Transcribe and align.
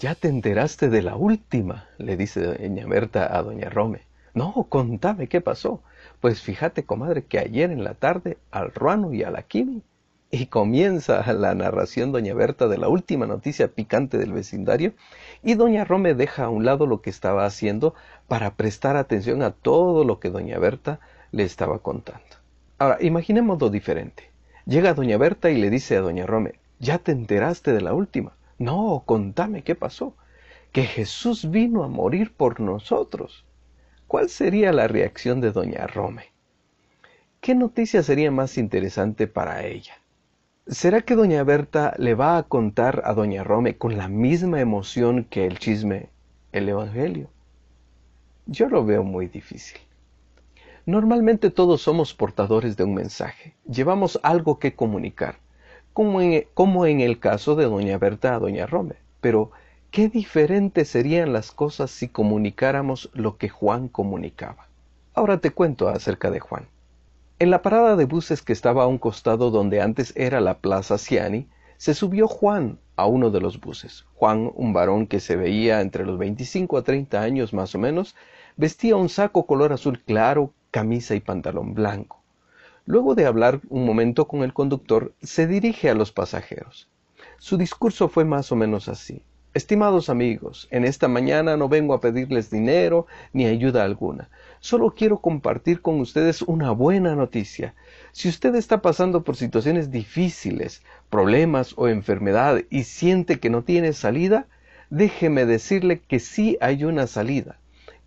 Ya 0.00 0.14
te 0.14 0.28
enteraste 0.28 0.90
de 0.90 1.02
la 1.02 1.16
última, 1.16 1.88
le 1.98 2.16
dice 2.16 2.40
doña 2.40 2.86
Berta 2.86 3.36
a 3.36 3.42
doña 3.42 3.68
Rome. 3.68 4.02
No, 4.32 4.66
contame 4.68 5.26
qué 5.26 5.40
pasó. 5.40 5.82
Pues 6.20 6.40
fíjate, 6.40 6.84
comadre, 6.84 7.24
que 7.24 7.40
ayer 7.40 7.72
en 7.72 7.82
la 7.82 7.94
tarde 7.94 8.38
al 8.52 8.72
Ruano 8.72 9.12
y 9.12 9.24
a 9.24 9.30
la 9.32 9.42
Kimi. 9.42 9.82
Y 10.30 10.46
comienza 10.46 11.32
la 11.32 11.52
narración 11.56 12.12
doña 12.12 12.32
Berta 12.32 12.68
de 12.68 12.78
la 12.78 12.88
última 12.88 13.26
noticia 13.26 13.66
picante 13.66 14.18
del 14.18 14.32
vecindario 14.32 14.92
y 15.42 15.54
doña 15.54 15.84
Rome 15.84 16.14
deja 16.14 16.44
a 16.44 16.48
un 16.48 16.64
lado 16.64 16.86
lo 16.86 17.02
que 17.02 17.10
estaba 17.10 17.44
haciendo 17.44 17.94
para 18.28 18.54
prestar 18.54 18.96
atención 18.96 19.42
a 19.42 19.50
todo 19.50 20.04
lo 20.04 20.20
que 20.20 20.30
doña 20.30 20.60
Berta 20.60 21.00
le 21.32 21.42
estaba 21.42 21.80
contando. 21.80 22.36
Ahora, 22.78 22.98
imaginémoslo 23.00 23.68
diferente. 23.68 24.30
Llega 24.64 24.94
doña 24.94 25.18
Berta 25.18 25.50
y 25.50 25.58
le 25.58 25.70
dice 25.70 25.96
a 25.96 26.02
doña 26.02 26.24
Rome, 26.24 26.54
¿ya 26.78 26.98
te 26.98 27.10
enteraste 27.10 27.72
de 27.72 27.80
la 27.80 27.94
última? 27.94 28.37
No, 28.58 29.04
contame 29.06 29.62
qué 29.62 29.74
pasó. 29.74 30.14
Que 30.72 30.82
Jesús 30.84 31.50
vino 31.50 31.84
a 31.84 31.88
morir 31.88 32.34
por 32.34 32.60
nosotros. 32.60 33.44
¿Cuál 34.06 34.28
sería 34.28 34.72
la 34.72 34.88
reacción 34.88 35.40
de 35.40 35.52
doña 35.52 35.86
Rome? 35.86 36.32
¿Qué 37.40 37.54
noticia 37.54 38.02
sería 38.02 38.30
más 38.30 38.58
interesante 38.58 39.26
para 39.26 39.64
ella? 39.64 39.94
¿Será 40.66 41.02
que 41.02 41.14
doña 41.14 41.44
Berta 41.44 41.94
le 41.98 42.14
va 42.14 42.36
a 42.36 42.42
contar 42.42 43.02
a 43.04 43.14
doña 43.14 43.44
Rome 43.44 43.78
con 43.78 43.96
la 43.96 44.08
misma 44.08 44.60
emoción 44.60 45.24
que 45.24 45.46
el 45.46 45.58
chisme, 45.58 46.10
el 46.52 46.68
Evangelio? 46.68 47.30
Yo 48.46 48.68
lo 48.68 48.84
veo 48.84 49.04
muy 49.04 49.28
difícil. 49.28 49.78
Normalmente 50.84 51.50
todos 51.50 51.82
somos 51.82 52.14
portadores 52.14 52.76
de 52.76 52.84
un 52.84 52.94
mensaje, 52.94 53.54
llevamos 53.66 54.18
algo 54.22 54.58
que 54.58 54.74
comunicar, 54.74 55.36
como 55.98 56.20
en, 56.20 56.46
como 56.54 56.86
en 56.86 57.00
el 57.00 57.18
caso 57.18 57.56
de 57.56 57.64
doña 57.64 57.98
Berta 57.98 58.38
doña 58.38 58.66
Rome, 58.66 58.94
pero 59.20 59.50
qué 59.90 60.08
diferentes 60.08 60.86
serían 60.86 61.32
las 61.32 61.50
cosas 61.50 61.90
si 61.90 62.06
comunicáramos 62.06 63.10
lo 63.14 63.36
que 63.36 63.48
Juan 63.48 63.88
comunicaba. 63.88 64.68
Ahora 65.12 65.38
te 65.40 65.50
cuento 65.50 65.88
acerca 65.88 66.30
de 66.30 66.38
Juan. 66.38 66.68
En 67.40 67.50
la 67.50 67.62
parada 67.62 67.96
de 67.96 68.04
buses 68.04 68.42
que 68.42 68.52
estaba 68.52 68.84
a 68.84 68.86
un 68.86 68.98
costado 68.98 69.50
donde 69.50 69.80
antes 69.80 70.12
era 70.14 70.40
la 70.40 70.58
Plaza 70.58 70.98
Ciani, 70.98 71.48
se 71.78 71.94
subió 71.94 72.28
Juan 72.28 72.78
a 72.94 73.06
uno 73.06 73.30
de 73.30 73.40
los 73.40 73.60
buses. 73.60 74.06
Juan, 74.14 74.52
un 74.54 74.72
varón 74.72 75.08
que 75.08 75.18
se 75.18 75.34
veía 75.34 75.80
entre 75.80 76.06
los 76.06 76.16
25 76.16 76.76
a 76.78 76.84
30 76.84 77.20
años 77.20 77.52
más 77.52 77.74
o 77.74 77.78
menos, 77.80 78.14
vestía 78.56 78.94
un 78.94 79.08
saco 79.08 79.46
color 79.46 79.72
azul 79.72 80.00
claro, 80.04 80.52
camisa 80.70 81.16
y 81.16 81.20
pantalón 81.20 81.74
blanco. 81.74 82.17
Luego 82.88 83.14
de 83.14 83.26
hablar 83.26 83.60
un 83.68 83.84
momento 83.84 84.26
con 84.26 84.42
el 84.42 84.54
conductor, 84.54 85.12
se 85.20 85.46
dirige 85.46 85.90
a 85.90 85.94
los 85.94 86.10
pasajeros. 86.10 86.88
Su 87.36 87.58
discurso 87.58 88.08
fue 88.08 88.24
más 88.24 88.50
o 88.50 88.56
menos 88.56 88.88
así. 88.88 89.22
Estimados 89.52 90.08
amigos, 90.08 90.68
en 90.70 90.86
esta 90.86 91.06
mañana 91.06 91.58
no 91.58 91.68
vengo 91.68 91.92
a 91.92 92.00
pedirles 92.00 92.50
dinero 92.50 93.06
ni 93.34 93.44
ayuda 93.44 93.84
alguna. 93.84 94.30
Solo 94.60 94.94
quiero 94.94 95.18
compartir 95.18 95.82
con 95.82 96.00
ustedes 96.00 96.40
una 96.40 96.70
buena 96.70 97.14
noticia. 97.14 97.74
Si 98.12 98.26
usted 98.26 98.54
está 98.54 98.80
pasando 98.80 99.22
por 99.22 99.36
situaciones 99.36 99.90
difíciles, 99.90 100.82
problemas 101.10 101.74
o 101.76 101.88
enfermedad 101.88 102.62
y 102.70 102.84
siente 102.84 103.38
que 103.38 103.50
no 103.50 103.64
tiene 103.64 103.92
salida, 103.92 104.46
déjeme 104.88 105.44
decirle 105.44 106.00
que 106.00 106.20
sí 106.20 106.56
hay 106.62 106.84
una 106.84 107.06
salida. 107.06 107.58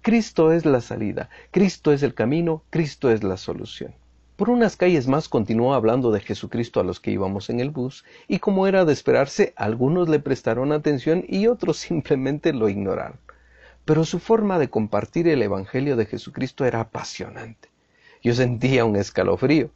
Cristo 0.01 0.51
es 0.51 0.65
la 0.65 0.81
salida, 0.81 1.29
Cristo 1.51 1.93
es 1.93 2.01
el 2.01 2.15
camino, 2.15 2.63
Cristo 2.71 3.11
es 3.11 3.21
la 3.21 3.37
solución. 3.37 3.93
Por 4.41 4.49
unas 4.49 4.75
calles 4.75 5.07
más 5.07 5.29
continuó 5.29 5.75
hablando 5.75 6.09
de 6.09 6.19
Jesucristo 6.19 6.79
a 6.79 6.83
los 6.83 6.99
que 6.99 7.11
íbamos 7.11 7.51
en 7.51 7.59
el 7.59 7.69
bus, 7.69 8.03
y 8.27 8.39
como 8.39 8.65
era 8.65 8.85
de 8.85 8.91
esperarse, 8.91 9.53
algunos 9.55 10.09
le 10.09 10.17
prestaron 10.17 10.71
atención 10.71 11.23
y 11.27 11.45
otros 11.45 11.77
simplemente 11.87 12.51
lo 12.51 12.67
ignoraron 12.67 13.19
pero 13.85 14.03
su 14.03 14.17
forma 14.17 14.57
de 14.57 14.67
compartir 14.67 15.27
el 15.27 15.43
Evangelio 15.43 15.95
de 15.95 16.07
Jesucristo 16.07 16.65
era 16.65 16.79
apasionante. 16.79 17.69
Yo 18.23 18.33
sentía 18.33 18.83
un 18.83 18.95
escalofrío, 18.95 19.69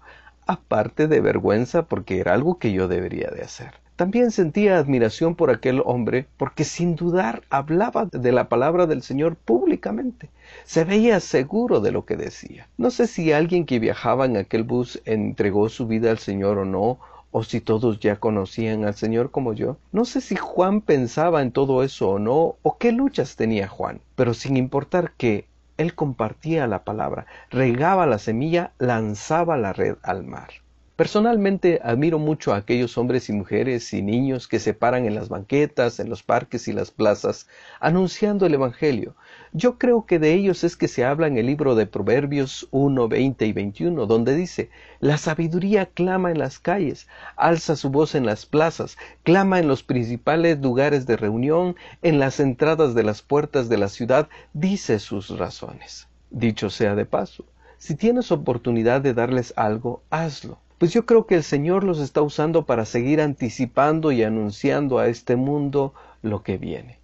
aparte 0.48 1.08
de 1.08 1.22
vergüenza 1.22 1.84
porque 1.84 2.20
era 2.20 2.34
algo 2.34 2.58
que 2.58 2.72
yo 2.72 2.88
debería 2.88 3.30
de 3.30 3.44
hacer. 3.44 3.85
También 3.96 4.32
sentía 4.32 4.78
admiración 4.78 5.36
por 5.36 5.50
aquel 5.50 5.82
hombre 5.86 6.28
porque 6.36 6.66
sin 6.66 6.96
dudar 6.96 7.44
hablaba 7.50 8.06
de 8.06 8.32
la 8.34 8.50
palabra 8.50 8.88
del 8.88 9.02
Señor 9.02 9.38
públicamente. 9.38 10.30
Se 10.66 10.84
veía 10.84 11.22
seguro 11.22 11.80
de 11.80 11.92
lo 11.92 12.06
que 12.06 12.18
decía. 12.18 12.68
No 12.78 12.92
sé 12.92 13.08
si 13.08 13.32
alguien 13.32 13.66
que 13.66 13.80
viajaba 13.80 14.26
en 14.26 14.36
aquel 14.36 14.64
bus 14.64 15.02
entregó 15.06 15.70
su 15.70 15.88
vida 15.88 16.12
al 16.12 16.20
Señor 16.20 16.58
o 16.58 16.66
no, 16.66 17.00
o 17.32 17.44
si 17.44 17.62
todos 17.62 18.00
ya 18.00 18.18
conocían 18.18 18.84
al 18.84 18.96
Señor 18.96 19.32
como 19.32 19.54
yo. 19.54 19.78
No 19.94 20.04
sé 20.04 20.20
si 20.20 20.36
Juan 20.36 20.82
pensaba 20.82 21.42
en 21.42 21.52
todo 21.52 21.82
eso 21.82 22.10
o 22.10 22.20
no, 22.20 22.56
o 22.64 22.78
qué 22.78 22.92
luchas 22.92 23.38
tenía 23.38 23.68
Juan, 23.70 24.02
pero 24.16 24.34
sin 24.34 24.58
importar 24.58 25.12
que 25.18 25.46
él 25.78 25.96
compartía 25.96 26.68
la 26.68 26.84
palabra, 26.84 27.28
regaba 27.50 28.06
la 28.06 28.20
semilla, 28.20 28.72
lanzaba 28.78 29.58
la 29.58 29.74
red 29.74 29.96
al 30.04 30.24
mar. 30.24 30.50
Personalmente 30.96 31.82
admiro 31.84 32.20
mucho 32.20 32.54
a 32.54 32.56
aquellos 32.56 32.98
hombres 32.98 33.28
y 33.28 33.34
mujeres 33.34 33.92
y 33.92 34.02
niños 34.02 34.48
que 34.48 34.60
se 34.60 34.74
paran 34.74 35.06
en 35.06 35.14
las 35.14 35.28
banquetas, 35.28 36.00
en 36.00 36.10
los 36.10 36.24
parques 36.24 36.70
y 36.70 36.72
las 36.72 36.90
plazas, 36.90 37.50
anunciando 37.82 38.46
el 38.46 38.54
Evangelio. 38.54 39.14
Yo 39.52 39.78
creo 39.78 40.06
que 40.06 40.20
de 40.20 40.34
ellos 40.34 40.64
es 40.64 40.78
que 40.78 40.88
se 40.88 41.04
habla 41.04 41.28
en 41.28 41.38
el 41.38 41.48
libro 41.48 41.76
de 41.76 41.86
Proverbios 41.86 42.70
1, 42.72 43.10
20 43.10 43.46
y 43.46 43.52
21, 43.52 44.06
donde 44.06 44.38
dice, 44.38 44.70
La 45.02 45.18
sabiduría 45.18 45.86
clama 45.86 46.32
en 46.32 46.40
las 46.40 46.60
calles, 46.60 47.10
alza 47.36 47.76
su 47.76 47.90
voz 47.90 48.16
en 48.16 48.26
las 48.26 48.46
plazas, 48.46 48.98
clama 49.24 49.60
en 49.60 49.68
los 49.68 49.84
principales 49.84 50.62
lugares 50.62 51.06
de 51.06 51.18
reunión, 51.18 51.76
en 52.04 52.20
las 52.20 52.40
entradas 52.40 52.96
de 52.96 53.04
las 53.04 53.22
puertas 53.22 53.68
de 53.68 53.78
la 53.78 53.90
ciudad, 53.90 54.30
dice 54.54 55.00
sus 55.00 55.38
razones. 55.38 56.08
Dicho 56.30 56.70
sea 56.70 56.96
de 56.96 57.06
paso, 57.06 57.44
si 57.78 57.96
tienes 57.96 58.32
oportunidad 58.32 59.02
de 59.02 59.14
darles 59.14 59.52
algo, 59.58 60.02
hazlo 60.10 60.64
pues 60.78 60.92
yo 60.92 61.06
creo 61.06 61.26
que 61.26 61.36
el 61.36 61.44
Señor 61.44 61.84
los 61.84 62.00
está 62.00 62.22
usando 62.22 62.66
para 62.66 62.86
seguir 62.86 63.22
anticipando 63.22 64.12
y 64.12 64.24
anunciando 64.24 65.00
a 65.00 65.08
este 65.08 65.36
mundo 65.36 65.94
lo 66.22 66.44
que 66.44 66.58
viene. 66.58 67.00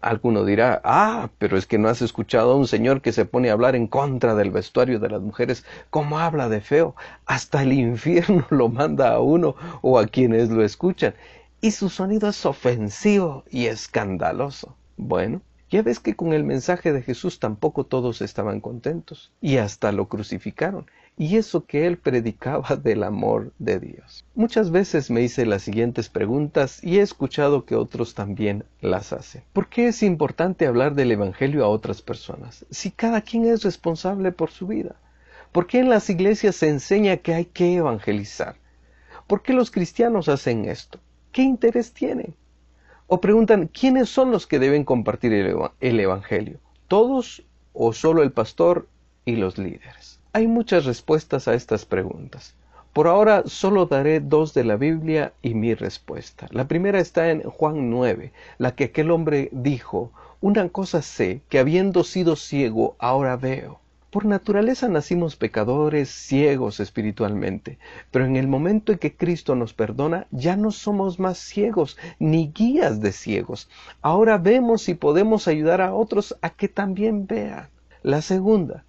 Alguno 0.00 0.44
dirá, 0.44 0.82
ah, 0.84 1.30
pero 1.38 1.56
es 1.56 1.66
que 1.66 1.78
no 1.78 1.88
has 1.88 2.02
escuchado 2.02 2.52
a 2.52 2.56
un 2.56 2.66
señor 2.66 3.00
que 3.00 3.12
se 3.12 3.24
pone 3.24 3.48
a 3.48 3.54
hablar 3.54 3.74
en 3.74 3.86
contra 3.86 4.34
del 4.34 4.50
vestuario 4.50 5.00
de 5.00 5.08
las 5.08 5.22
mujeres, 5.22 5.64
¿cómo 5.88 6.18
habla 6.18 6.50
de 6.50 6.60
feo? 6.60 6.94
Hasta 7.24 7.62
el 7.62 7.72
infierno 7.72 8.46
lo 8.50 8.68
manda 8.68 9.14
a 9.14 9.20
uno 9.20 9.56
o 9.80 9.98
a 9.98 10.06
quienes 10.06 10.50
lo 10.50 10.62
escuchan. 10.62 11.14
Y 11.62 11.70
su 11.70 11.88
sonido 11.88 12.28
es 12.28 12.44
ofensivo 12.44 13.44
y 13.50 13.64
escandaloso. 13.64 14.76
Bueno, 14.98 15.40
ya 15.70 15.80
ves 15.80 16.00
que 16.00 16.14
con 16.14 16.34
el 16.34 16.44
mensaje 16.44 16.92
de 16.92 17.00
Jesús 17.00 17.40
tampoco 17.40 17.84
todos 17.84 18.20
estaban 18.20 18.60
contentos 18.60 19.32
y 19.40 19.56
hasta 19.56 19.90
lo 19.90 20.08
crucificaron 20.08 20.86
y 21.16 21.36
eso 21.36 21.64
que 21.64 21.86
él 21.86 21.96
predicaba 21.98 22.76
del 22.82 23.02
amor 23.02 23.52
de 23.58 23.78
Dios. 23.78 24.24
Muchas 24.34 24.70
veces 24.70 25.10
me 25.10 25.22
hice 25.22 25.46
las 25.46 25.62
siguientes 25.62 26.08
preguntas 26.08 26.82
y 26.82 26.98
he 26.98 27.02
escuchado 27.02 27.64
que 27.64 27.76
otros 27.76 28.14
también 28.14 28.64
las 28.80 29.12
hacen. 29.12 29.42
¿Por 29.52 29.68
qué 29.68 29.88
es 29.88 30.02
importante 30.02 30.66
hablar 30.66 30.94
del 30.94 31.12
Evangelio 31.12 31.64
a 31.64 31.68
otras 31.68 32.02
personas 32.02 32.66
si 32.70 32.90
cada 32.90 33.20
quien 33.20 33.44
es 33.44 33.62
responsable 33.62 34.32
por 34.32 34.50
su 34.50 34.66
vida? 34.66 34.96
¿Por 35.52 35.68
qué 35.68 35.78
en 35.78 35.88
las 35.88 36.10
iglesias 36.10 36.56
se 36.56 36.68
enseña 36.68 37.18
que 37.18 37.32
hay 37.32 37.44
que 37.44 37.76
evangelizar? 37.76 38.56
¿Por 39.26 39.42
qué 39.42 39.52
los 39.52 39.70
cristianos 39.70 40.28
hacen 40.28 40.64
esto? 40.64 40.98
¿Qué 41.30 41.42
interés 41.42 41.92
tienen? 41.92 42.34
O 43.06 43.20
preguntan, 43.20 43.68
¿quiénes 43.68 44.08
son 44.08 44.30
los 44.30 44.46
que 44.46 44.58
deben 44.58 44.84
compartir 44.84 45.32
el, 45.32 46.00
Evangelio? 46.00 46.58
¿Todos 46.88 47.44
o 47.72 47.92
solo 47.92 48.22
el 48.22 48.32
pastor 48.32 48.88
y 49.24 49.36
los 49.36 49.56
líderes? 49.56 50.20
Hay 50.36 50.48
muchas 50.48 50.84
respuestas 50.84 51.46
a 51.46 51.54
estas 51.54 51.84
preguntas. 51.84 52.56
Por 52.92 53.06
ahora 53.06 53.44
solo 53.46 53.86
daré 53.86 54.18
dos 54.18 54.52
de 54.52 54.64
la 54.64 54.74
Biblia 54.74 55.32
y 55.42 55.54
mi 55.54 55.74
respuesta. 55.74 56.48
La 56.50 56.66
primera 56.66 56.98
está 56.98 57.30
en 57.30 57.42
Juan 57.42 57.88
9, 57.88 58.32
la 58.58 58.74
que 58.74 58.82
aquel 58.82 59.12
hombre 59.12 59.48
dijo, 59.52 60.10
una 60.40 60.68
cosa 60.70 61.02
sé, 61.02 61.42
que 61.48 61.60
habiendo 61.60 62.02
sido 62.02 62.34
ciego, 62.34 62.96
ahora 62.98 63.36
veo. 63.36 63.78
Por 64.10 64.26
naturaleza 64.26 64.88
nacimos 64.88 65.36
pecadores, 65.36 66.08
ciegos 66.08 66.80
espiritualmente, 66.80 67.78
pero 68.10 68.24
en 68.24 68.34
el 68.34 68.48
momento 68.48 68.90
en 68.90 68.98
que 68.98 69.14
Cristo 69.14 69.54
nos 69.54 69.72
perdona, 69.72 70.26
ya 70.32 70.56
no 70.56 70.72
somos 70.72 71.20
más 71.20 71.38
ciegos, 71.38 71.96
ni 72.18 72.48
guías 72.48 73.00
de 73.00 73.12
ciegos. 73.12 73.70
Ahora 74.02 74.36
vemos 74.38 74.88
y 74.88 74.94
podemos 74.94 75.46
ayudar 75.46 75.80
a 75.80 75.94
otros 75.94 76.36
a 76.42 76.50
que 76.50 76.66
también 76.66 77.28
vean. 77.28 77.68
La 78.02 78.20
segunda, 78.20 78.84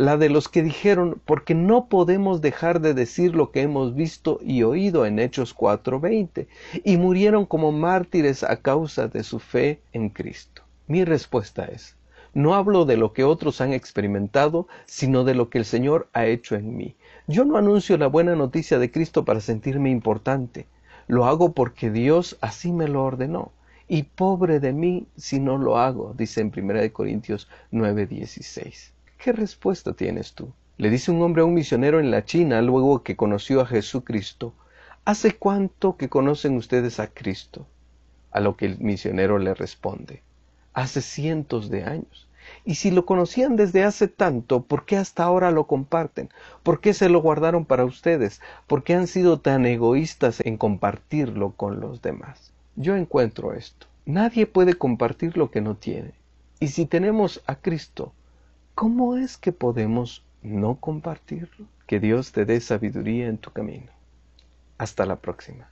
la 0.00 0.16
de 0.16 0.30
los 0.30 0.48
que 0.48 0.62
dijeron, 0.62 1.20
porque 1.26 1.54
no 1.54 1.90
podemos 1.90 2.40
dejar 2.40 2.80
de 2.80 2.94
decir 2.94 3.34
lo 3.34 3.50
que 3.50 3.60
hemos 3.60 3.94
visto 3.94 4.38
y 4.40 4.62
oído 4.62 5.04
en 5.04 5.18
Hechos 5.18 5.52
4:20, 5.54 6.48
y 6.82 6.96
murieron 6.96 7.44
como 7.44 7.70
mártires 7.70 8.42
a 8.42 8.56
causa 8.56 9.08
de 9.08 9.22
su 9.22 9.38
fe 9.40 9.82
en 9.92 10.08
Cristo. 10.08 10.62
Mi 10.86 11.04
respuesta 11.04 11.66
es, 11.66 11.98
no 12.32 12.54
hablo 12.54 12.86
de 12.86 12.96
lo 12.96 13.12
que 13.12 13.24
otros 13.24 13.60
han 13.60 13.74
experimentado, 13.74 14.68
sino 14.86 15.22
de 15.22 15.34
lo 15.34 15.50
que 15.50 15.58
el 15.58 15.66
Señor 15.66 16.08
ha 16.14 16.24
hecho 16.24 16.54
en 16.56 16.78
mí. 16.78 16.96
Yo 17.26 17.44
no 17.44 17.58
anuncio 17.58 17.98
la 17.98 18.06
buena 18.06 18.34
noticia 18.34 18.78
de 18.78 18.90
Cristo 18.90 19.26
para 19.26 19.42
sentirme 19.42 19.90
importante, 19.90 20.66
lo 21.08 21.26
hago 21.26 21.52
porque 21.52 21.90
Dios 21.90 22.38
así 22.40 22.72
me 22.72 22.88
lo 22.88 23.04
ordenó 23.04 23.52
Y 23.86 24.04
pobre 24.04 24.60
de 24.60 24.72
mí 24.72 25.08
si 25.18 25.40
no 25.40 25.58
lo 25.58 25.76
hago, 25.76 26.14
dice 26.16 26.40
en 26.40 26.50
1 26.50 26.90
Corintios 26.90 27.50
9:16. 27.70 28.94
¿Qué 29.22 29.32
respuesta 29.32 29.92
tienes 29.92 30.32
tú? 30.32 30.50
Le 30.78 30.88
dice 30.88 31.10
un 31.10 31.20
hombre 31.20 31.42
a 31.42 31.44
un 31.44 31.52
misionero 31.52 32.00
en 32.00 32.10
la 32.10 32.24
China 32.24 32.62
luego 32.62 33.02
que 33.02 33.16
conoció 33.16 33.60
a 33.60 33.66
Jesucristo, 33.66 34.54
¿hace 35.04 35.36
cuánto 35.36 35.98
que 35.98 36.08
conocen 36.08 36.56
ustedes 36.56 36.98
a 37.00 37.08
Cristo? 37.08 37.66
A 38.30 38.40
lo 38.40 38.56
que 38.56 38.64
el 38.64 38.78
misionero 38.78 39.38
le 39.38 39.52
responde, 39.52 40.22
hace 40.72 41.02
cientos 41.02 41.68
de 41.68 41.84
años. 41.84 42.28
Y 42.64 42.76
si 42.76 42.90
lo 42.90 43.04
conocían 43.04 43.56
desde 43.56 43.84
hace 43.84 44.08
tanto, 44.08 44.62
¿por 44.62 44.86
qué 44.86 44.96
hasta 44.96 45.22
ahora 45.22 45.50
lo 45.50 45.66
comparten? 45.66 46.30
¿Por 46.62 46.80
qué 46.80 46.94
se 46.94 47.10
lo 47.10 47.20
guardaron 47.20 47.66
para 47.66 47.84
ustedes? 47.84 48.40
¿Por 48.66 48.84
qué 48.84 48.94
han 48.94 49.06
sido 49.06 49.38
tan 49.38 49.66
egoístas 49.66 50.40
en 50.40 50.56
compartirlo 50.56 51.50
con 51.50 51.78
los 51.78 52.00
demás? 52.00 52.52
Yo 52.74 52.96
encuentro 52.96 53.52
esto. 53.52 53.86
Nadie 54.06 54.46
puede 54.46 54.72
compartir 54.72 55.36
lo 55.36 55.50
que 55.50 55.60
no 55.60 55.74
tiene. 55.74 56.14
Y 56.58 56.68
si 56.68 56.86
tenemos 56.86 57.42
a 57.46 57.56
Cristo, 57.56 58.14
¿cómo 58.80 59.18
es 59.18 59.36
que 59.36 59.52
podemos 59.52 60.24
no 60.40 60.76
compartirlo? 60.76 61.66
Que 61.86 62.00
Dios 62.00 62.32
te 62.32 62.46
dé 62.46 62.62
sabiduría 62.62 63.26
en 63.28 63.36
tu 63.36 63.50
camino. 63.50 63.92
Hasta 64.78 65.04
la 65.04 65.16
próxima. 65.16 65.68